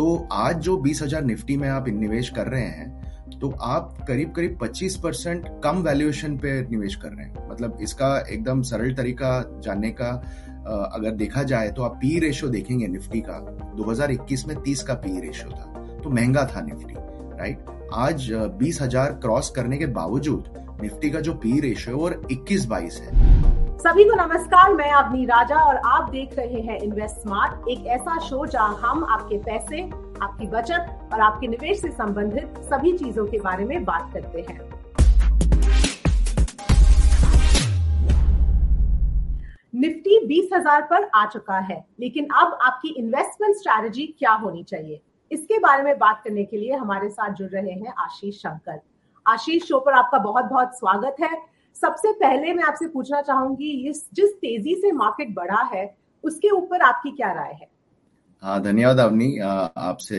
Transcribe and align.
तो 0.00 0.28
आज 0.32 0.60
जो 0.62 0.76
बीस 0.76 1.02
हज़ार 1.02 1.24
निफ्टी 1.24 1.56
में 1.56 1.68
आप 1.68 1.88
निवेश 1.88 2.28
कर 2.36 2.46
रहे 2.46 2.66
हैं 2.66 3.38
तो 3.40 3.50
आप 3.62 3.96
करीब 4.08 4.30
करीब 4.36 4.56
25 4.58 4.94
परसेंट 4.96 5.48
कम 5.64 5.82
वैल्यूएशन 5.82 6.36
पे 6.38 6.52
निवेश 6.70 6.94
कर 7.02 7.08
रहे 7.08 7.26
हैं। 7.26 7.48
मतलब 7.50 7.78
इसका 7.82 8.08
एकदम 8.28 8.62
सरल 8.62 8.94
तरीका 8.94 9.32
जानने 9.64 9.90
का 10.00 10.10
अगर 10.94 11.10
देखा 11.16 11.42
जाए 11.42 11.70
तो 11.70 11.82
आप 11.82 11.98
पी 12.02 12.18
रेशो 12.18 12.48
देखेंगे 12.48 12.86
निफ्टी 12.86 13.20
का। 13.28 13.38
2021 13.76 14.46
में 14.48 14.54
30 14.62 14.82
का 14.82 14.94
पी 15.04 15.20
रेशो 15.20 15.50
था 15.50 16.00
तो 16.02 16.10
महँगा 16.10 16.48
था 16.54 16.60
निफ्टी 16.62 16.94
राइट 17.38 17.66
आज 17.98 18.30
बीस 18.58 18.82
हज़ार 18.82 19.18
क्रॉस 19.22 19.52
करने 19.56 19.78
के 19.78 19.86
बावजूद 20.00 20.52
निफ्टी 20.82 21.10
का 21.10 21.20
जो 21.20 21.34
पी 21.36 21.58
रेशो 21.60 21.98
और 21.98 22.20
इक्कीस 22.30 22.66
बाईस 22.66 23.00
है। 23.02 23.49
सभी 23.80 24.04
को 24.04 24.14
नमस्कार, 24.16 24.72
मैं 24.74 24.90
अवनी 24.92 25.24
राजा 25.26 25.58
और 25.58 25.76
आप 25.86 26.08
देख 26.10 26.32
रहे 26.38 26.60
हैं 26.62 26.76
इन्वेस्ट 26.78 27.16
स्मार्ट 27.16 27.68
एक 27.68 27.86
ऐसा 27.88 28.18
शो 28.20 28.44
जहाँ 28.46 28.76
हम 28.80 29.04
आपके 29.04 29.38
पैसे, 29.38 29.80
आपकी 30.22 30.46
बचत 30.46 31.12
और 31.12 31.20
आपके 31.20 31.48
निवेश 31.48 31.80
से 31.80 31.90
संबंधित 31.90 32.58
सभी 32.64 32.92
चीज़ों 32.98 33.24
के 33.26 33.38
बारे 33.40 33.64
में 33.64 33.84
बात 33.84 34.10
करते 34.12 34.40
हैं। 34.40 34.58
निफ्टी 39.74 40.18
बीस 40.26 40.50
हज़ार 40.54 40.82
पर 40.82 41.10
आ 41.14 41.24
चुका 41.26 41.58
है, 41.60 41.84
लेकिन 42.00 42.28
अब 42.32 42.58
आपकी 42.62 42.94
इन्वेस्टमेंट 42.94 43.56
स्ट्रैटेजी 43.56 44.06
क्या 44.18 44.32
होनी 44.34 44.62
चाहिए? 44.64 45.00
इसके 45.30 45.58
बारे 45.58 45.82
में 45.82 45.98
बात 45.98 46.20
करने 46.24 46.44
के 46.44 46.56
लिए 46.56 46.74
हमारे 46.74 47.08
साथ 47.08 47.34
जुड़ 47.34 47.50
रहे 47.50 47.72
हैं 47.72 47.94
आशीष 47.98 48.42
शंकर। 48.42 48.80
आशीष 49.26 49.68
शो 49.68 49.80
पर 49.80 49.92
आपका 49.94 50.18
बहुत 50.20 50.44
बहुत 50.44 50.78
स्वागत 50.78 51.16
है। 51.20 51.38
सबसे 51.76 52.12
पहले 52.14 52.52
मैं 52.54 52.64
आपसे 52.64 52.86
पूछना 52.88 53.20
चाहूँगी 53.22 53.70
इस 53.88 54.06
जिस 54.14 54.32
तेज़ी 54.36 54.74
से 54.76 54.92
मार्केट 54.94 55.34
बढ़ा 55.34 55.62
है 55.72 55.84
उसके 56.24 56.50
ऊपर 56.52 56.82
आपकी 56.82 57.10
क्या 57.10 57.32
राय 57.32 57.52
है? 57.52 57.68
हाँ 58.42 58.62
धन्यवाद 58.62 59.00
अवनी। 59.00 59.36
आपसे 59.38 60.18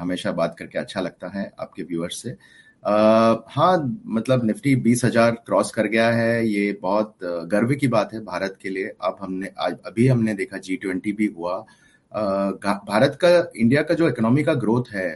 हमेशा 0.00 0.32
बात 0.32 0.54
करके 0.58 0.78
अच्छा 0.78 1.00
लगता 1.00 1.28
है 1.30 1.50
आपके 1.60 1.82
व्यूअर्स 1.82 2.22
से। 2.22 2.36
आ, 2.84 3.34
हाँ 3.48 4.02
मतलब 4.08 4.44
निफ्टी 4.44 4.74
बीस 4.78 5.04
हज़ार 5.04 5.30
क्रॉस 5.46 5.70
कर 5.72 5.86
गया 5.88 6.10
है 6.10 6.46
ये 6.46 6.78
बहुत 6.82 7.14
गर्व 7.52 7.74
की 7.74 7.88
बात 7.88 8.12
है 8.14 8.20
भारत 8.24 8.56
के 8.62 8.68
लिए। 8.68 8.92
अब 9.02 9.16
हमने 9.20 9.50
आज 9.58 9.76
अभी 9.86 10.06
हमने 10.08 10.34
देखा 10.34 10.58
जी 10.58 10.76
ट्वेंटी 10.76 11.12
भी 11.12 11.26
हुआ। 11.36 11.54
आ, 12.12 12.50
भारत 12.62 13.18
का 13.24 13.28
इंडिया 13.56 13.82
का 13.82 13.94
जो 13.94 14.08
इकोनॉमी 14.08 14.42
का 14.44 14.54
ग्रोथ 14.56 14.92
है 14.92 15.08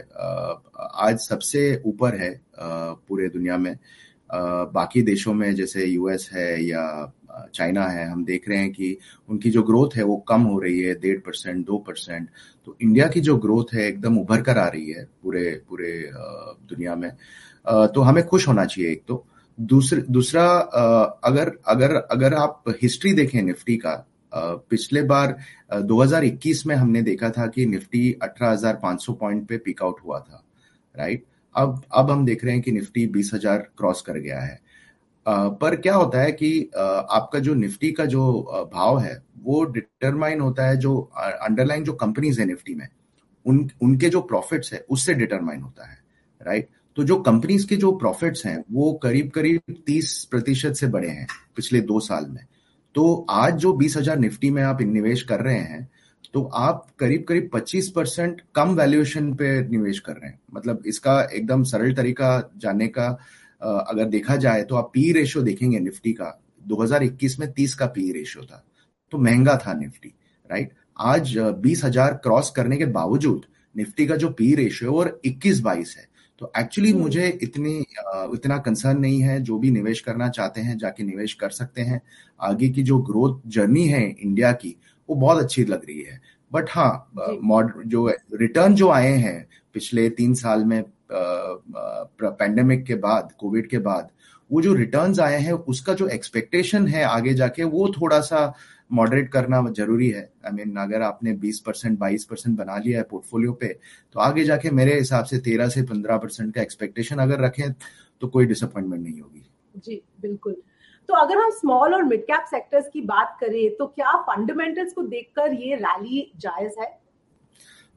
आज 1.01 1.19
सबसे 1.19 1.81
ऊपर 1.85 2.15
है 2.15 2.33
पूरे 2.59 3.29
दुनिया 3.29 3.57
में। 3.57 3.75
बाकी 4.73 5.01
देशों 5.01 5.33
में 5.33 5.53
जैसे 5.55 5.85
यूएस 5.85 6.29
है 6.33 6.63
या 6.65 7.13
चाइना 7.53 7.87
है 7.87 8.07
हम 8.09 8.23
देख 8.25 8.49
रहे 8.49 8.57
हैं 8.57 8.71
कि 8.71 8.97
उनकी 9.29 9.49
जो 9.51 9.63
ग्रोथ 9.63 9.95
है 9.95 10.03
वो 10.03 10.17
कम 10.27 10.41
हो 10.41 10.59
रही 10.59 10.79
है 10.79 10.93
डेढ़ 10.95 11.19
परसेंट 11.19 11.65
दो 11.65 11.77
परसेंट। 11.77 12.29
तो 12.65 12.77
इंडिया 12.81 13.07
की 13.07 13.21
जो 13.21 13.37
ग्रोथ 13.37 13.73
है 13.73 13.87
एकदम 13.87 14.17
उभर 14.17 14.41
कर 14.41 14.57
आ 14.57 14.67
रही 14.67 14.91
है 14.91 15.03
पूरे 15.23 15.61
पूरे 15.69 16.11
दुनिया 16.69 16.95
में। 16.95 17.11
तो 17.67 18.01
हमें 18.01 18.25
खुश 18.27 18.47
होना 18.47 18.65
चाहिए 18.65 18.91
एक 18.91 19.03
तो। 19.07 19.25
दूसर, 19.59 20.01
दूसरा 20.01 20.45
अगर 21.23 21.51
अगर 21.67 21.95
अगर 21.95 22.33
आप 22.33 22.63
हिस्ट्री 22.81 23.13
देखें 23.13 23.41
निफ्टी 23.41 23.77
का 23.77 24.07
पिछले 24.69 25.01
बार 25.01 25.37
2021 25.83 26.65
में 26.65 26.75
हमने 26.75 27.01
देखा 27.01 27.29
था 27.29 27.47
कि 27.47 27.65
निफ्टी 27.65 28.11
18,500 28.23 29.13
पॉइंट 29.13 29.47
पे 29.47 29.57
पिक 29.57 29.83
आउट 29.83 29.99
हुआ 30.05 30.19
था 30.19 30.43
राइट 30.95 31.23
अब 31.55 31.81
अब 31.91 32.11
हम 32.11 32.25
देख 32.25 32.43
रहे 32.45 32.53
हैं 32.53 32.61
कि 32.63 32.71
निफ्टी 32.71 33.05
बीस 33.07 33.31
हज़ार 33.33 33.57
क्रॉस 33.77 34.01
कर 34.01 34.17
गया 34.19 34.39
है। 34.39 34.59
पर 35.25 35.75
क्या 35.75 35.95
होता 35.95 36.21
है 36.21 36.31
कि 36.31 36.69
आपका 36.77 37.39
जो 37.39 37.53
निफ्टी 37.53 37.91
का 37.91 38.05
जो 38.05 38.23
भाव 38.73 38.99
है, 38.99 39.21
वो 39.43 39.63
डिटरमाइन 39.65 40.39
होता 40.39 40.67
है 40.67 40.77
जो 40.77 40.97
अंडरलाइन 41.17 41.83
जो 41.83 41.93
कंपनीज़ 41.93 42.39
है 42.41 42.45
निफ्टी 42.45 42.75
में, 42.75 42.87
उन, 43.45 43.69
उनके 43.81 44.09
जो 44.09 44.21
प्रॉफिट्स 44.21 44.73
है, 44.73 44.85
उससे 44.89 45.13
डिटरमाइन 45.13 45.61
होता 45.61 45.89
है, 45.89 45.97
राइट? 46.41 46.69
तो 46.97 47.03
जो 47.03 47.15
कंपनीज़ 47.21 47.67
के 47.67 47.75
जो 47.75 47.91
प्रॉफिट्स 47.91 48.45
हैं, 48.45 48.63
वो 48.71 48.93
करीब 48.93 49.29
करीब 49.29 49.75
तीस 49.85 50.23
प्रतिशत 50.31 50.73
से 50.73 50.87
बढ़े 50.87 51.09
हैं 51.09 51.27
पिछले 51.55 51.81
दो 51.81 51.99
साल 51.99 52.25
में। 52.25 52.45
तो 52.95 53.25
आज 53.29 53.55
जो 53.55 53.73
बीस 53.73 53.97
हज़ार 53.97 54.17
निफ्टी 54.19 54.49
में 54.51 54.61
आप 54.63 54.81
निवेश 54.81 55.23
कर 55.23 55.39
रहे 55.39 55.59
हैं 55.59 55.87
तो 56.35 56.41
आप 56.55 56.85
करीब 56.99 57.23
करीब 57.23 57.49
25 57.49 57.87
परसेंट 57.89 58.41
कम 58.55 58.69
वैल्यूएशन 58.75 59.31
पे 59.33 59.47
निवेश 59.67 59.99
कर 59.99 60.13
रहे 60.13 60.29
हैं। 60.29 60.39
मतलब 60.53 60.81
इसका 60.85 61.13
एकदम 61.23 61.63
सरल 61.63 61.93
तरीका 61.95 62.29
जानने 62.57 62.87
का 62.87 63.05
अगर 63.61 64.05
देखा 64.05 64.35
जाए 64.35 64.63
तो 64.63 64.75
आप 64.75 64.89
पी 64.93 65.11
रेशो 65.11 65.41
देखेंगे 65.41 65.79
निफ्टी 65.79 66.13
का। 66.13 66.27
2021 66.63 67.39
में 67.39 67.47
30 67.53 67.73
का 67.73 67.85
पी 67.87 68.11
रेशो 68.11 68.41
था। 68.41 68.63
तो 69.11 69.17
महँगा 69.17 69.55
था 69.57 69.73
निफ्टी 69.73 70.13
राइट 70.49 70.73
आज 70.99 71.33
बीस 71.37 71.83
हज़ार 71.85 72.13
क्रॉस 72.23 72.49
करने 72.55 72.77
के 72.77 72.85
बावजूद 72.93 73.45
निफ्टी 73.75 74.07
का 74.07 74.15
जो 74.15 74.29
पी 74.31 74.53
रेशियो 74.55 74.93
और 74.93 75.19
21 75.25 75.59
बाईस 75.59 75.95
है। 75.97 76.07
तो 76.41 76.51
एक्चुअली 76.57 76.91
हम्म। 76.91 77.01
मुझे 77.01 77.27
इतनी 77.43 77.77
इतना 78.35 78.57
कंसर्न 78.57 78.99
नहीं 78.99 79.21
है। 79.21 79.39
जो 79.41 79.57
भी 79.59 79.71
निवेश 79.71 79.99
करना 80.01 80.27
चाहते 80.29 80.61
हैं 80.61 80.77
जाके 80.77 81.03
निवेश 81.03 81.33
कर 81.33 81.49
सकते 81.51 81.81
हैं। 81.81 82.01
आगे 82.39 82.69
की 82.69 82.83
जो 82.83 82.97
ग्रोथ 83.03 83.39
जर्नी 83.49 83.87
है 83.87 84.03
इंडिया 84.09 84.51
की 84.53 84.75
वो 85.09 85.15
बहुत 85.15 85.43
अच्छी 85.43 85.65
लग 85.65 85.85
रही 85.85 86.01
है। 86.01 86.19
बट 86.51 86.69
हाँ 86.69 87.11
मॉड 87.43 87.71
जो 87.85 88.07
रिटर्न 88.33 88.75
जो 88.75 88.89
आए 88.89 89.13
हैं 89.13 89.47
पिछले 89.73 90.09
तीन 90.11 90.33
साल 90.33 90.65
में 90.65 90.83
पैंडेमिक 91.11 92.85
के 92.85 92.95
बाद 92.97 93.31
कोविड 93.39 93.69
के 93.69 93.77
बाद 93.79 94.09
वो 94.49 94.61
जो 94.61 94.73
रिटर्न्स 94.73 95.19
आए 95.19 95.39
हैं 95.39 95.53
उसका 95.53 95.93
जो 95.93 96.07
एक्सपेक्टेशन 96.07 96.87
है 96.87 97.03
आगे 97.03 97.33
जाके 97.33 97.63
वो 97.65 97.87
थोड़ा 97.91 98.19
सा 98.21 98.53
मॉडरेट 98.91 99.31
करना 99.31 99.61
ज़रूरी 99.69 100.09
है। 100.09 100.21
आई 100.21 100.51
I 100.51 100.53
मीन 100.53 100.67
mean, 100.67 100.81
अगर 100.81 101.01
आपने 101.01 101.33
20 101.35 101.59
परसेंट 101.59 101.97
बाईस 101.99 102.23
परसेंट 102.23 102.57
बना 102.57 102.77
लिया 102.77 102.99
है 102.99 103.03
पोर्टफोलियो 103.11 103.53
पे 103.53 103.67
तो 104.13 104.19
आगे 104.19 104.43
जाके 104.43 104.71
मेरे 104.71 104.97
हिसाब 104.99 105.25
से 105.25 105.39
13 105.39 105.69
से 105.69 105.81
15 105.83 106.17
परसेंट 106.17 106.53
का 106.55 106.61
एक्सपेक्टेशन 106.61 107.15
अगर 107.17 107.39
रखें 107.39 107.71
तो 108.21 108.27
कोई 108.27 108.45
डिसअपॉइंटमेंट 108.45 109.03
नहीं 109.03 109.19
होगी। 109.21 109.45
जी 109.77 110.01
बिल्कुल। 110.21 110.55
तो 111.09 111.13
अगर 111.13 111.37
हम 111.37 111.49
स्मॉल 111.51 111.93
और 111.93 112.03
मिड 112.03 112.21
कैप 112.21 112.45
सेक्टर्स 112.49 112.89
की 112.93 113.01
बात 113.03 113.37
करें 113.41 113.75
तो 113.75 113.85
क्या 113.87 114.11
फंडामेंटल्स 114.23 114.93
को 114.93 115.01
देखकर 115.03 115.53
ये 115.53 115.75
रैली 115.75 116.31
जायज़ 116.37 116.79
है? 116.79 116.87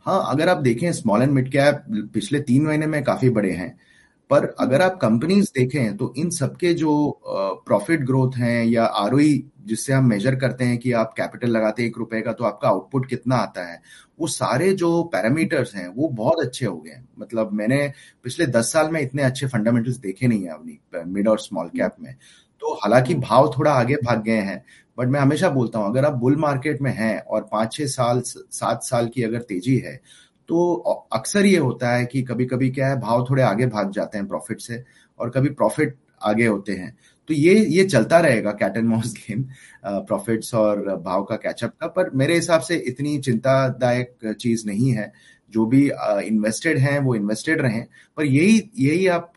हाँ 0.07 0.25
अगर 0.31 0.49
आप 0.49 0.59
देखें 0.59 0.93
स्मॉल 0.93 1.23
एंड 1.23 1.33
मिड 1.33 1.51
कैप 1.53 1.85
पिछले 2.15 2.41
तीन 2.41 2.67
महीने 2.67 2.87
में 2.87 3.03
काफ़ी 3.05 3.31
बड़े 3.31 3.51
हैं। 3.53 3.79
पर 4.31 4.45
अगर 4.61 4.83
आप 4.83 4.99
कंपनीज़ 5.03 5.51
देखें 5.55 5.97
तो 5.97 6.13
इन 6.19 6.31
सबके 6.31 6.73
जो 6.75 7.21
प्रॉफिट 7.67 8.01
ग्रोथ 8.01 8.37
हैं 8.37 8.65
या 8.65 8.85
आरओई 8.85 9.45
जिससे 9.67 9.93
हम 9.93 10.09
मेजर 10.09 10.35
करते 10.37 10.65
हैं 10.65 10.79
कि 10.79 10.93
आप 10.93 11.13
कैपिटल 11.17 11.49
लगाते 11.49 11.85
एक 11.87 11.99
रुपए 11.99 12.21
का 12.21 12.33
तो 12.33 12.45
आपका 12.45 12.69
आउटपुट 12.69 13.07
कितना 13.07 13.37
आता 13.37 13.65
है, 13.67 13.81
वो 14.21 14.27
सारे 14.27 14.73
जो 14.73 15.03
पैरामीटर्स 15.13 15.75
हैं, 15.75 15.87
वो 15.89 16.09
बहुत 16.11 16.41
अच्छे 16.41 16.67
हो 16.67 16.77
गए 16.77 17.01
मतलब 17.19 17.53
मैंने 17.53 17.93
पिछले 18.25 18.47
दस 18.49 18.73
साल 18.73 18.91
में 18.91 19.01
इतने 19.01 19.23
अच्छे 19.23 19.47
फंडामेंटल्स 19.47 19.97
देखे 19.97 20.27
नहीं 20.27 20.45
है 20.45 20.51
अपनी 20.51 20.79
मिड 21.07 21.29
और 21.29 21.39
स्मॉल 21.39 21.69
कैप 21.71 21.97
में। 22.01 22.15
तो 22.63 22.75
हालाँकि 22.75 23.15
भाव 23.15 23.53
थोड़ा 23.59 23.73
आगे 23.73 23.97
भाग 23.97 24.23
गए 24.23 24.41
हैं 24.41 24.63
बट 24.99 25.09
मैं 25.09 25.21
हमेशा 25.21 25.49
बोलता 25.51 25.79
हूँ 25.79 25.87
अगर 25.87 26.05
आप 26.05 26.13
बुल 26.13 26.37
मार्केट 26.37 26.81
में 26.83 26.91
हैं 26.93 27.19
और 27.21 27.49
पाँच 27.53 27.73
छह 27.73 27.87
साल 27.87 28.23
सात 28.25 28.83
साल 28.85 29.09
की 29.09 29.23
अगर 29.23 29.43
तेज़ी 29.43 29.77
है 29.79 29.95
तो 30.49 30.73
अक्सर 31.13 31.47
ये 31.47 31.57
होता 31.59 31.91
है 31.91 32.05
कि 32.07 32.23
कभी 32.23 32.47
कभी 32.47 32.71
क्या 32.71 32.89
है 32.89 33.01
भाव 33.01 33.27
थोड़े 33.31 33.43
आगे 33.43 33.67
भाग 33.67 33.91
जाते 33.93 34.19
हैं 34.19 34.27
प्रॉफिट 34.29 34.61
से 34.61 34.83
और 35.19 35.31
कभी 35.31 35.49
प्रॉफिट 35.51 35.97
आगे 36.23 36.47
होते 36.47 36.73
हैं। 36.73 36.97
तो 37.29 37.35
ये 37.35 37.55
ये 37.67 37.85
चलता 37.85 38.19
रहेगा 38.21 38.51
cat 38.53 38.77
and 38.77 38.89
mouse 38.89 39.13
game 39.15 39.43
profits 39.87 40.55
और 40.55 40.81
भाव 41.05 41.25
का 41.25 41.37
कैचअप 41.37 41.73
का 41.81 41.87
पर 41.89 42.11
मेरे 42.15 42.35
हिसाब 42.35 42.61
से 42.61 42.77
इतनी 42.89 43.19
चिंतादायक 43.19 44.35
चीज़ 44.41 44.67
नहीं 44.67 44.91
है। 44.93 45.13
जो 45.51 45.65
भी 45.67 45.85
इन्वेस्टेड 46.27 46.79
हैं, 46.79 46.99
वो 47.01 47.15
इन्वेस्टेड 47.15 47.61
रहें। 47.61 47.87
पर 48.17 48.25
यही 48.25 48.71
यही 48.79 49.07
आप 49.09 49.33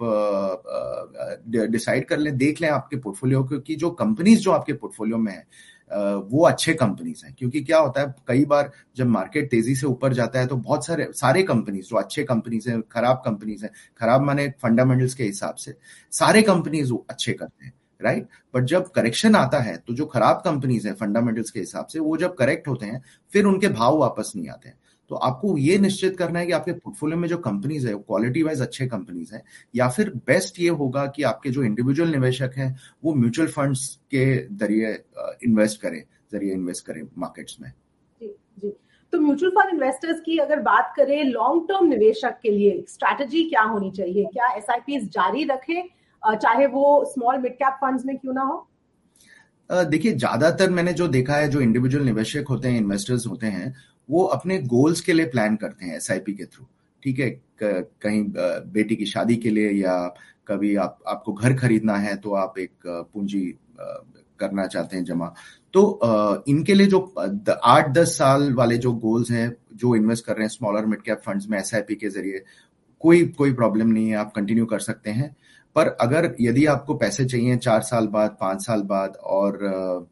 डिसाइड 1.48 2.08
कर 2.08 2.18
लें, 2.18 2.38
देख 2.38 2.62
लें 2.62 2.70
आपके 2.70 2.98
पोर्टफोलियो 2.98 3.44
क्योंकि 3.44 3.76
जो 3.76 3.90
कंपनीज़ 3.94 4.40
जो 4.40 4.52
आपके 4.52 4.74
पोर्टफोलियो 4.74 5.18
में 5.18 5.32
है 5.34 5.46
वो 5.92 6.44
अच्छे 6.46 6.74
कंपनीज़ 6.74 7.26
हैं। 7.26 7.34
क्योंकि 7.40 7.62
क्या 7.62 7.78
होता 7.80 8.02
है, 8.02 8.14
कई 8.28 8.46
बार 8.46 8.72
जब 8.98 9.08
मार्केट 9.08 9.50
तेज़ी 9.52 9.76
से 9.76 9.88
ऊपर 9.88 10.14
जाता 10.14 10.40
है 10.40 10.47
तो 10.47 10.56
बहुत 10.58 10.85
सारे 10.85 11.08
सारे 11.14 11.44
कंपनीज़ 11.44 11.85
जो 11.85 11.97
अच्छे 11.97 12.24
कंपनीज़ 12.24 12.70
हैं, 12.70 12.82
खराब 12.91 13.22
कंपनीज़ 13.26 13.64
हैं, 13.66 13.72
खराब 14.00 14.22
माने 14.22 14.47
फंडामेंटल्स 14.62 15.14
के 15.14 15.24
हिसाब 15.24 15.56
से, 15.56 15.74
सारे 16.14 16.41
कंपनीज़ 16.41 16.94
अच्छे 17.09 17.34
करते 17.34 17.66
हैं 17.66 17.74
राइट 18.02 18.28
बट 18.53 18.64
जब 18.66 18.88
करेक्शन 18.91 19.35
आता 19.35 19.59
है 19.59 19.76
तो 19.78 19.94
जो 19.94 20.06
खराब 20.06 20.41
कंपनीज़ 20.46 20.88
हैं 20.88 20.94
फंडामेंटल्स 20.96 21.52
के 21.52 21.59
हिसाब 21.59 21.85
से, 21.85 22.00
वो 22.00 22.18
जब 22.18 22.35
करेक्ट 22.35 22.68
होते 22.68 22.85
हैं, 22.85 23.02
फिर 23.34 23.46
उनके 23.46 23.68
भाव 23.70 23.97
वापस 23.97 24.32
नहीं 24.35 24.50
आते 24.50 24.70
हैं। 24.70 24.78
तो 25.11 25.16
आपको 25.17 25.58
ये 25.58 25.78
निश्चित 25.78 26.17
करना 26.17 26.40
है 26.40 26.46
कि 26.46 26.52
आपके 26.53 26.72
पोर्टफोलियो 26.73 27.17
में 27.19 27.28
जो 27.28 27.37
कंपनीज़ 27.40 27.87
है 27.87 27.93
क्वालिटी 27.96 28.43
वाइज 28.43 28.61
अच्छे 28.61 28.85
कंपनीज़ 28.87 29.34
हैं 29.35 29.41
या 29.75 29.87
फिर 29.90 30.09
बेस्ट 30.28 30.59
ये 30.59 30.69
होगा 30.81 31.05
कि 31.16 31.23
आपके 31.23 31.49
जो 31.49 31.63
इंडिविजुअल 31.63 32.11
निवेशक 32.11 32.52
हैं 32.58 32.75
वो 33.03 33.13
म्यूचुअल 33.16 33.47
फंड्स 33.49 33.87
के 34.11 34.23
ज़रिए 34.55 34.93
इन्वेस्ट 35.43 35.81
करें 35.81 36.02
ज़रिए 36.34 36.53
इन्वेस्ट 36.53 36.85
करें 36.85 37.02
मार्केट्स 37.17 37.58
में। 37.61 37.69
जी 38.22 38.28
जी। 38.58 38.73
तो 39.13 39.19
म्यूचुअल 39.19 39.52
फंड 39.52 39.73
इन्वेस्टर्स 39.73 40.19
की 40.25 40.37
अगर 40.40 40.59
बात 40.61 40.93
करें 40.97 41.23
लॉन्ग 41.25 41.67
टर्म 41.69 41.87
निवेशक 41.87 42.40
के 42.43 42.52
लिए 42.52 42.84
स्ट्रैटेजी 42.90 43.43
क्या 43.49 43.61
होनी 43.63 43.91
चाहिए? 43.91 44.25
क्या 44.34 44.53
एसआईपी 44.58 44.99
जारी 44.99 45.43
रखें? 45.52 45.84
चाहे 46.23 46.66
वो 46.69 47.03
स्मॉल 47.13 47.37
मिड 47.41 47.53
कैप 47.55 47.78
फंड्स 47.81 48.05
में 48.05 48.17
क्यों 48.17 48.34
ना 48.34 48.41
हो? 48.43 48.67
देखिए 49.69 50.11
ज़्यादातर 50.13 50.69
मैंने 50.69 50.93
जो 50.93 51.08
देखा 51.09 51.35
है 51.35 51.47
जो 51.49 51.59
इंडिविजुअल 51.61 52.03
निवेशक 52.05 52.46
होते 52.49 52.67
हैं 52.67 52.78
इन्वेस्टर्स 52.78 53.28
होते 53.28 53.47
हैं 53.47 53.73
वो 54.09 54.24
अपने 54.26 54.58
गोल्स 54.68 55.02
के 55.02 55.14
लिए 55.14 55.26
प्लान 55.26 55.56
करते 55.56 55.86
हैं 55.86 55.96
एसआईपी 55.96 56.34
के 56.34 56.46
थ्रू। 56.46 56.66
ठीक 57.03 57.20
है? 57.20 57.30
कहीं 57.64 58.24
बेटी 58.28 58.96
की 58.96 59.06
शादी 59.06 59.36
के 59.36 59.50
लिए 59.50 59.70
या 59.72 59.96
कभी 60.48 60.76
आप, 60.76 60.98
आपको 61.08 61.34
घर 61.34 61.53
खरीदना 61.58 61.96
है 61.98 62.16
तो 62.16 62.34
आप 62.36 62.58
एक 62.59 62.72
पूंजी 62.88 63.42
करना 64.40 64.66
चाहते 64.68 64.98
हैं 64.98 65.03
जमा। 65.06 65.34
तो 65.74 66.44
इनके 66.48 66.74
लिए 66.74 66.88
जो 66.88 67.00
आठ 67.64 67.90
दस 67.90 68.18
साल 68.18 68.52
वाले 68.53 68.78
जो 68.78 68.92
गोल्स 68.94 69.32
हैं, 69.32 69.56
जो 69.76 69.96
इन्वेस्ट 69.96 70.26
कर 70.26 70.36
रहे 70.36 70.44
हैं 70.44 70.50
स्मॉलर 70.50 70.86
मिड 70.86 71.02
कैप 71.02 71.22
फंड्स 71.26 71.47
में 71.50 71.58
एसआईपी 71.59 71.96
के 71.96 72.09
ज़रिए, 72.09 72.44
कोई 73.02 73.26
कोई 73.28 73.54
प्रॉब्लम 73.54 73.88
नहीं 73.88 74.09
है, 74.09 74.16
आप 74.16 74.32
कंटिन्यू 74.36 74.66
कर 74.66 74.80
सकते 74.80 75.09
हैं। 75.09 75.36
पर 75.76 75.88
अगर 76.02 76.36
यदि 76.42 76.66
आपको 76.66 76.96
पैसे 76.96 77.26
चाहिए 77.26 77.58
चार 77.58 77.82
साल 77.82 78.08
बाद, 78.08 78.38
पाँच 78.42 78.66
साल 78.66 78.82
बाद 78.84 79.16
और 79.16 80.08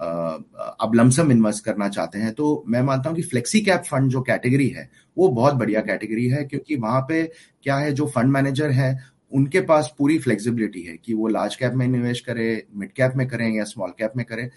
अब 0.00 0.92
लमसम 0.94 1.30
इन्वेस्ट 1.32 1.64
करना 1.64 1.88
चाहते 1.88 2.18
हैं 2.18 2.32
तो 2.32 2.64
मैं 2.68 2.82
मानता 2.82 3.10
हूँ 3.10 3.16
कि 3.16 3.22
फ्लेक्सी 3.24 3.60
कैप 3.60 3.82
फंड 3.82 4.10
जो 4.10 4.20
कैटेगरी 4.22 4.68
है, 4.68 4.88
वो 5.16 5.28
बहुत 5.30 5.54
बढ़िया 5.54 5.80
कैटेगरी 5.80 6.26
है, 6.26 6.44
क्योंकि 6.44 6.76
वहाँ 6.76 7.00
पे 7.08 7.22
क्या 7.62 7.76
है, 7.76 7.92
जो 7.92 8.06
फंड 8.06 8.30
मैनेजर 8.32 8.70
है, 8.70 8.98
उनके 9.32 9.60
पास 9.60 9.92
पूरी 9.98 10.18
फ्लेक्सिबिलिटी 10.18 10.82
है 10.82 10.96
कि 10.96 11.14
वो 11.14 11.28
लार्ज 11.28 11.56
कैप 11.56 11.72
में 11.72 11.86
निवेश 11.88 12.20
करे, 12.20 12.66
मिड 12.74 12.92
कैप 12.92 13.16
में 13.16 13.26
करें 13.28 13.48
या 13.54 13.64
स्मॉल 13.64 13.90
कैप 13.98 14.12
में 14.16 14.24
करें। 14.26 14.48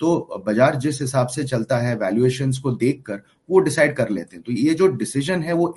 तो 0.00 0.42
बाज़ार 0.46 0.76
जिस 0.76 1.00
हिसाब 1.00 1.28
से 1.28 1.44
चलता 1.44 1.78
है 1.78 1.94
वैल्यूएशंस 1.96 2.58
को 2.58 2.70
देखकर 2.72 3.22
वो 3.50 3.58
डिसाइड 3.60 3.94
कर 3.96 4.10
लेते 4.10 4.36
हैं। 4.36 4.42
तो 4.44 4.52
ये 4.52 4.74
जो 4.74 4.86
डिसीज़न 4.88 5.42
है, 5.42 5.52
वो 5.52 5.74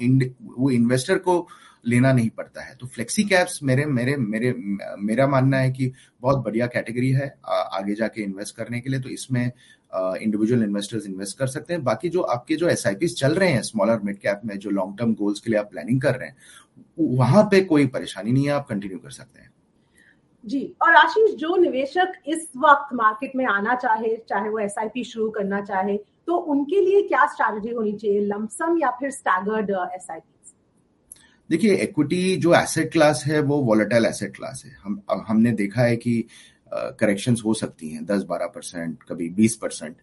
वो 0.58 0.70
इन्वेस्टर 0.72 1.18
को 1.18 1.48
लेना 1.86 2.12
नहीं 2.14 2.30
पड़ता 2.30 2.62
है। 2.62 2.76
तो 2.76 2.88
फ्लेक्सी 2.88 3.24
कैप्स 3.24 3.60
मेरे 3.64 3.86
मेरे 3.88 4.16
मेरे, 4.18 4.54
मेरा 5.00 5.28
मानना 5.28 5.58
है 5.58 5.72
कि 5.72 5.92
बहुत 6.22 6.44
बढ़िया 6.46 6.68
कैटेगरी 6.68 7.10
है 7.12 7.34
आगे 7.46 7.96
जाके 7.96 8.22
इन्वेस्ट 8.24 8.56
करने 8.56 8.80
के 8.80 8.90
लिए 8.90 9.00
तो 9.00 9.10
इसमें 9.10 9.46
इंडिविजुअल 9.94 10.64
इन्वेस्टर्स 10.64 11.06
इन्वेस्ट 11.06 11.38
कर 11.40 11.48
सकते 11.48 11.74
हैं। 11.74 11.84
बाकी 11.84 12.10
जो 12.10 12.22
आपके 12.34 12.56
जो 12.56 12.68
एस 12.68 12.84
चल 13.14 13.34
रहे 13.34 13.50
हैं 13.50 13.62
स्मॉलर 13.64 14.00
मिड 14.04 14.18
कैप 14.18 14.42
में 14.46 14.58
जो 14.58 14.70
लॉन्ग 14.72 14.98
टर्म 15.00 15.14
गोल्स 15.16 15.40
के 15.40 15.52
लिए 15.52 15.60
आप 15.60 15.70
प्लानिंग 15.72 16.02
कर 16.02 16.16
रहे 16.16 16.28
हैं 16.28 17.18
वहाँ 17.18 17.44
पे 17.44 17.62
कोई 17.64 17.88
परेशानी 17.88 18.32
नहीं 18.32 18.46
है, 18.46 18.52
आप 18.52 18.68
कंटिन्यू 18.68 18.98
कर 18.98 19.10
सकते 19.12 19.42
हैं। 19.42 19.52
जी, 20.46 20.76
और 20.82 20.96
आशीष, 20.96 21.36
जो 21.36 21.56
निवेशक 21.58 22.14
इस 22.28 22.48
वक्त 22.58 22.94
मार्केट 22.96 23.36
में 23.36 23.46
आना 23.48 23.76
चाहे 23.76 24.16
चाहे 24.30 24.50
वो 24.50 24.60
एसआईपी 24.60 25.04
शुरू 25.04 25.30
करना 25.32 25.62
चाहे 25.62 25.98
तो 26.28 26.36
उनके 26.36 26.82
लिए 26.82 27.02
क्या 27.04 27.26
स्ट्रैटेजी 27.26 27.74
होनी 27.76 27.94
चाहिए? 27.94 28.20
लमसम 28.22 28.78
या 28.80 28.90
फिर 28.92 29.12
स्टैगर्ड 29.12 29.72
एस 29.72 30.08
देखिए 31.54 31.76
इक्विटी 31.76 32.36
जो 32.36 32.54
एसेट 32.56 32.92
क्लास 32.92 33.24
है 33.26 33.40
वो 33.40 33.58
वॉलेटाइल 33.64 34.06
एसेट 34.06 34.36
क्लास 34.36 34.64
है। 34.66 34.72
हम 34.84 35.24
हमने 35.28 35.52
देखा 35.52 35.82
है 35.82 35.96
कि 35.96 36.26
करेक्शंस 36.74 37.40
uh, 37.40 37.46
हो 37.46 37.54
सकती 37.54 37.90
हैं 37.90 38.06
दस 38.06 38.24
बारह 38.24 38.46
परसेंट 38.46 39.04
कभी 39.10 39.30
बीस 39.30 39.56
परसेंट 39.56 39.96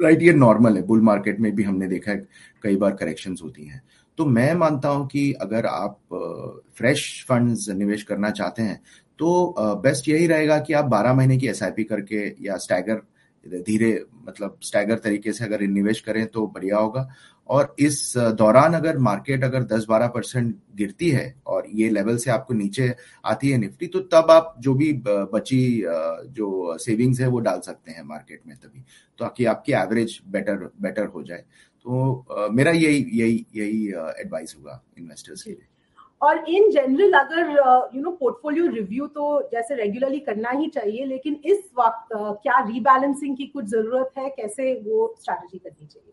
राइट 0.00 0.22
ये 0.22 0.32
नॉर्मल 0.32 0.76
है। 0.76 0.82
बुल 0.82 1.00
मार्केट 1.00 1.40
में 1.40 1.54
भी 1.54 1.62
हमने 1.62 1.88
देखा 1.88 2.10
है 2.12 2.26
कई 2.62 2.76
बार 2.76 2.92
करेक्शंस 2.92 3.40
होती 3.42 3.66
हैं। 3.66 3.82
तो 4.18 4.26
मैं 4.26 4.54
मानता 4.54 4.88
हूँ 4.88 5.06
कि 5.08 5.32
अगर 5.32 5.66
आप 5.66 5.98
फ्रेश 6.76 7.22
uh, 7.22 7.28
फंड्स 7.28 7.68
निवेश 7.68 8.02
करना 8.02 8.30
चाहते 8.30 8.62
हैं 8.62 8.80
तो 9.18 9.54
बेस्ट 9.58 10.04
uh, 10.04 10.10
यही 10.10 10.26
रहेगा 10.26 10.58
कि 10.58 10.72
आप 10.72 10.90
12 10.90 11.16
महीने 11.16 11.38
की 11.38 11.48
एसआईपी 11.48 11.84
करके 11.84 12.26
या 12.40 12.56
स्टैगर 12.56 13.02
धीरे 13.44 13.92
मतलब 14.28 14.58
स्टैगर 14.62 14.98
तरीके 14.98 15.32
से 15.32 15.44
अगर 15.44 15.60
निवेश 15.62 16.00
करें 16.00 16.26
तो 16.26 16.46
बढ़िया 16.46 16.78
होगा। 16.78 17.08
और 17.48 17.74
इस 17.78 18.12
दौरान 18.38 18.74
अगर 18.74 18.98
मार्केट 18.98 19.44
अगर 19.44 19.62
10-12 19.66 20.08
परसेंट 20.08 20.54
गिरती 20.76 21.08
है 21.10 21.34
और 21.46 21.66
ये 21.74 21.88
लेवल 21.90 22.16
से 22.16 22.30
आपको 22.30 22.54
नीचे 22.54 22.94
आती 23.24 23.50
है 23.50 23.58
निफ्टी 23.58 23.86
तो 23.86 24.00
तब 24.12 24.30
आप 24.30 24.54
जो 24.60 24.74
भी 24.74 24.92
बची 25.04 25.62
जो 26.30 26.76
सेविंग्स 26.78 27.20
है 27.20 27.28
वो 27.28 27.40
डाल 27.40 27.60
सकते 27.60 27.92
हैं 27.92 28.02
मार्केट 28.04 28.40
में 28.46 28.56
तभी, 28.56 28.80
ताकि 29.18 29.44
आपकी 29.44 29.72
एवरेज 29.72 30.20
बेटर 30.28 30.70
बेटर 30.82 31.06
हो 31.06 31.22
जाए। 31.22 31.44
तो 31.86 32.50
मेरा 32.52 32.70
यही 32.72 33.04
यही 33.12 33.44
यही 33.56 33.86
एडवाइस 34.20 34.54
होगा 34.58 34.82
इन्वेस्टर्स 34.98 35.42
के 35.42 35.50
लिए। 35.50 35.66
और 36.22 36.44
इन 36.48 36.70
जनरल 36.70 37.12
अगर 37.12 37.50
यू 37.94 38.02
नो 38.02 38.10
पोर्टफोलियो 38.10 38.66
रिव्यू 38.66 39.06
तो 39.06 39.48
जैसे 39.52 39.74
रेगुलरली 39.74 40.18
करना 40.20 40.50
ही 40.50 40.66
चाहिए 40.68 41.04
लेकिन 41.04 41.40
इस 41.44 41.58
वक्त 41.78 42.14
uh, 42.16 42.34
क्या 42.42 42.58
रीबैलेंसिंग 42.66 43.36
की 43.36 43.46
कुछ 43.46 43.64
ज़रूरत 43.64 44.10
है? 44.18 44.28
कैसे 44.28 44.74
वो 44.86 45.14
स्ट्रैटेजी 45.20 45.58
करनी 45.58 45.86
चाहिए? 45.86 46.12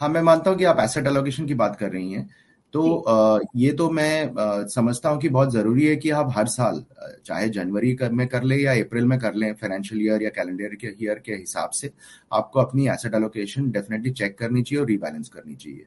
हाँ 0.00 0.08
मैं 0.08 0.22
मानता 0.22 0.50
हूँ 0.50 0.58
कि 0.58 0.64
आप 0.64 0.80
एसेट 0.80 1.06
एलोकेशन 1.06 1.46
की 1.46 1.54
बात 1.54 1.76
कर 1.76 1.90
रही 1.90 2.12
हैं। 2.12 2.28
तो 2.74 2.96
आ, 2.98 3.38
ये 3.56 3.72
तो 3.72 3.88
मैं 3.90 4.24
आ, 4.40 4.66
समझता 4.66 5.08
हूँ 5.08 5.20
कि 5.20 5.28
बहुत 5.28 5.52
ज़रूरी 5.52 5.86
है 5.86 5.96
कि 5.96 6.10
आप 6.10 6.32
हर 6.36 6.46
साल 6.46 6.84
चाहे 7.26 7.48
जनवरी 7.48 7.94
कर, 7.94 8.10
में 8.12 8.26
कर 8.28 8.42
ले 8.42 8.56
या 8.56 8.72
अप्रैल 8.84 9.04
में 9.06 9.18
कर 9.18 9.34
लें 9.34 9.52
फाइनेंशियल 9.54 10.02
ईयर 10.02 10.22
या 10.22 10.30
कैलेंडर 10.30 10.74
के 10.74 10.88
ईयर 11.04 11.18
के 11.26 11.32
हिसाब 11.32 11.70
से 11.70 11.90
आपको 12.32 12.60
अपनी 12.60 12.88
एसेट 12.88 13.14
एलोकेशन 13.14 13.70
डेफिनेटली 13.70 14.10
चेक 14.10 14.38
करनी 14.38 14.62
चाहिए 14.62 14.80
और 14.80 14.88
रीबैलेंस 14.88 15.28
करनी 15.28 15.54
चाहिए। 15.54 15.86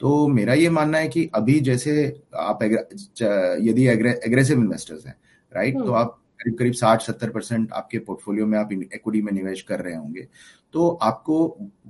तो 0.00 0.26
मेरा 0.28 0.54
ये 0.54 0.70
मानना 0.70 0.98
है 0.98 1.08
कि 1.08 1.28
अभी 1.34 1.58
जैसे 1.60 1.92
आप 2.36 2.62
यदि 2.62 3.86
एग्रेसिव 3.86 4.60
इन्वेस्टर्स 4.60 5.06
हैं 5.06 5.16
राइट 5.52 5.74
तो 5.74 5.82
हम्म। 5.82 5.94
आप 5.94 6.20
करीब 6.40 6.56
करीब 6.58 6.72
साठ 6.72 7.02
सत्तर 7.02 7.30
परसेंट 7.30 7.72
आपके 7.72 7.98
पोर्टफोलियो 7.98 8.46
में 8.46 8.58
आप 8.58 8.72
इक्विटी 8.72 9.22
में 9.22 9.32
निवेश 9.32 9.62
कर 9.62 9.80
रहे 9.80 9.94
होंगे। 9.94 10.26
तो 10.74 10.88
आपको 11.02 11.36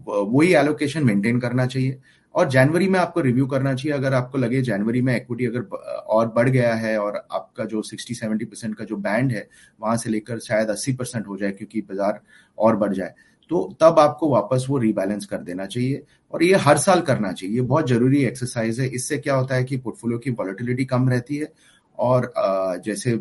वही 0.06 0.52
एलोकेशन 0.54 1.04
मेंटेन 1.04 1.40
करना 1.40 1.66
चाहिए 1.66 2.00
और 2.34 2.48
जनवरी 2.50 2.88
में 2.88 2.98
आपको 3.00 3.20
रिव्यू 3.20 3.46
करना 3.46 3.74
चाहिए। 3.74 3.96
अगर 3.98 4.14
आपको 4.14 4.38
लगे 4.38 4.60
जनवरी 4.62 5.00
में 5.02 5.14
इक्विटी 5.16 5.46
अगर 5.46 5.62
और 6.06 6.28
बढ़ 6.28 6.48
गया 6.48 6.74
है 6.74 6.96
और 6.98 7.16
आपका 7.16 7.64
जो 7.64 7.82
60 7.82 8.14
70 8.14 8.44
परसेंट 8.44 8.74
का 8.76 8.84
जो 8.84 8.96
बैंड 8.98 9.32
है 9.32 9.46
वहाँ 9.80 9.96
से 9.96 10.10
लेकर 10.10 10.38
शायद 10.38 10.70
80 10.70 10.96
परसेंट 10.96 11.26
हो 11.26 11.36
जाए 11.36 11.50
क्योंकि 11.50 11.80
बाज़ार 11.80 12.20
और 12.58 12.76
बढ़ 12.76 12.92
जाए। 12.94 13.14
तो 13.50 13.76
तब 13.80 13.98
आपको 13.98 14.28
वापस 14.30 14.66
वो 14.68 14.78
रीबैलेंस 14.78 15.26
कर 15.26 15.38
देना 15.40 15.66
चाहिए 15.66 16.02
और 16.32 16.42
ये 16.44 16.56
हर 16.56 16.78
साल 16.78 17.00
करना 17.02 17.32
चाहिए। 17.32 17.54
ये 17.54 17.62
बहुत 17.62 17.88
ज़रूरी 17.88 18.22
एक्सरसाइज 18.24 18.80
है। 18.80 18.88
इससे 18.88 19.18
क्या 19.18 19.34
होता 19.34 19.54
है 19.54 19.64
कि 19.64 19.76
पोर्टफोलियो 19.76 20.18
की 20.18 20.30
वॉलिटिलिटी 20.32 20.84
कम 20.86 21.08
रहती 21.08 21.36
है 21.36 21.52
और 21.98 22.32
जैसे 22.84 23.12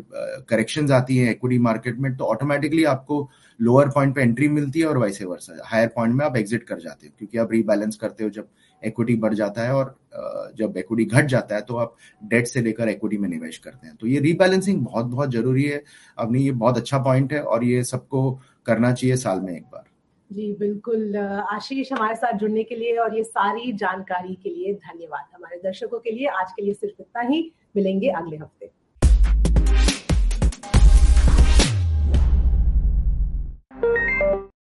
करेक्शंस 0.48 0.90
आती 0.90 1.16
हैं 1.16 1.30
इक्विटी 1.30 1.58
मार्केट 1.58 1.98
में 1.98 2.14
तो 2.16 2.24
ऑटोमेटिकली 2.24 2.84
आपको 2.84 3.28
लोअर 3.60 3.88
पॉइंट 3.88 4.14
पे 4.14 4.22
एंट्री 4.22 4.48
मिलती 4.48 4.80
है 4.80 4.86
और 4.86 4.98
वैसे 4.98 5.24
वर्षा 5.24 5.60
हायर 5.66 5.88
पॉइंट 5.96 6.14
में 6.14 6.24
आप 6.26 6.36
एग्जिट 6.36 6.64
कर 6.64 6.80
जाते 6.80 7.06
हो 7.06 7.12
क्योंकि 7.18 7.38
आप 7.38 7.52
रीबैलेंस 7.52 7.96
करते 7.96 8.24
हो 8.24 8.30
जब 8.30 8.48
इक्विटी 8.82 9.14
बढ़ 9.16 9.34
जाता 9.34 9.62
है 9.62 9.74
और 9.74 9.94
जब 10.58 10.76
इक्विटी 10.78 11.04
घट 11.06 11.26
जाता 11.26 11.54
है 11.54 11.60
तो 11.60 11.76
आप 11.76 11.94
डेट 12.24 12.46
से 12.46 12.62
लेकर 12.62 12.88
इक्विटी 12.88 13.18
में 13.18 13.28
निवेश 13.28 13.58
करते 13.58 13.86
हैं। 13.86 13.96
तो 13.96 14.06
ये 14.06 14.20
रीबैलेंसिंग 14.20 14.80
बहुत 14.80 15.06
बहुत 15.06 15.30
ज़रूरी 15.32 15.64
है। 15.64 15.82
अब 16.18 16.32
नहीं, 16.32 16.44
ये 16.44 16.52
बहुत 16.52 16.76
अच्छा 16.76 16.98
पॉइंट 17.00 17.32
है 17.32 17.42
और 17.42 17.64
ये 17.64 17.82
सबको 17.84 18.30
करना 18.66 18.92
चाहिए 18.92 19.16
साल 19.16 19.40
में 19.40 19.56
एक 19.56 19.64
बार। 19.64 19.84
जी, 20.34 20.52
बिल्कुल। 20.54 21.16
आशीष 21.50 21.92
हमारे 21.92 22.14
साथ 22.14 22.32
जुड़ने 22.32 22.62
के 22.64 22.74
लिए 22.74 22.96
और 22.96 23.16
ये 23.16 23.24
सारी 23.24 23.72
जानकारी 23.72 24.34
के 24.34 24.50
लिए 24.50 24.74
धन्यवाद। 24.74 25.26
हमारे 25.34 25.56
दर्शकों 25.56 25.98
के 25.98 26.10
लिए 26.10 26.26
आज 26.26 26.52
के 26.52 26.62
लिए 26.62 26.74
सिर्फ़ 26.74 27.02
इतना 27.02 27.22
ही। 27.22 27.52
मिलेंगे 27.76 28.08
अगले 28.08 28.36
हफ़्ते। 28.36 28.83